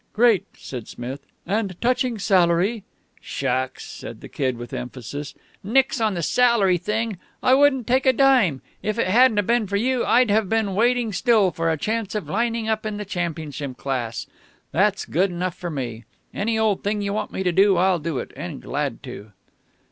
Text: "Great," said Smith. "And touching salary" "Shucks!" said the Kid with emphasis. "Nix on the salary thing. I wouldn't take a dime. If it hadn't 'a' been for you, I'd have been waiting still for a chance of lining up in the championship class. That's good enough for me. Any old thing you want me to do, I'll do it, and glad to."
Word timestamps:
"Great," 0.13 0.45
said 0.57 0.87
Smith. 0.87 1.27
"And 1.45 1.79
touching 1.79 2.17
salary" 2.17 2.83
"Shucks!" 3.37 3.85
said 3.85 4.21
the 4.21 4.27
Kid 4.29 4.57
with 4.57 4.73
emphasis. 4.73 5.35
"Nix 5.63 6.01
on 6.01 6.15
the 6.15 6.23
salary 6.23 6.79
thing. 6.79 7.19
I 7.43 7.53
wouldn't 7.53 7.85
take 7.85 8.07
a 8.07 8.11
dime. 8.11 8.63
If 8.81 8.97
it 8.97 9.05
hadn't 9.05 9.37
'a' 9.37 9.43
been 9.43 9.67
for 9.67 9.75
you, 9.75 10.03
I'd 10.03 10.31
have 10.31 10.49
been 10.49 10.73
waiting 10.73 11.13
still 11.13 11.51
for 11.51 11.69
a 11.69 11.77
chance 11.77 12.15
of 12.15 12.27
lining 12.27 12.67
up 12.67 12.83
in 12.83 12.97
the 12.97 13.05
championship 13.05 13.77
class. 13.77 14.25
That's 14.71 15.05
good 15.05 15.29
enough 15.29 15.53
for 15.55 15.69
me. 15.69 16.05
Any 16.33 16.57
old 16.57 16.83
thing 16.83 17.03
you 17.03 17.13
want 17.13 17.31
me 17.31 17.43
to 17.43 17.51
do, 17.51 17.77
I'll 17.77 17.99
do 17.99 18.17
it, 18.17 18.31
and 18.35 18.59
glad 18.59 19.03
to." 19.03 19.33